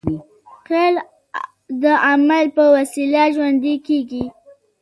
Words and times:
خیال 0.65 0.95
د 1.83 1.83
عمل 2.07 2.45
په 2.55 2.63
وسیله 2.75 3.23
ژوندی 3.35 3.75
کېږي. 3.87 4.25